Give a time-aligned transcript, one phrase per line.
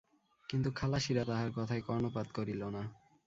[0.49, 2.83] কিন্তু খালাসিরা তাহার কথায় কর্ণপাত করিল না।